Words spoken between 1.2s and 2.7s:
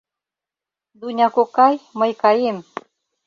кокай, мый каем...